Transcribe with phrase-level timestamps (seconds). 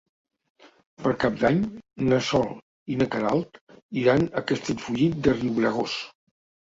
[1.07, 1.59] Per Cap d'Any
[2.07, 2.49] na Sol
[2.93, 3.61] i na Queralt
[4.05, 6.01] iran a Castellfollit de Riubregós.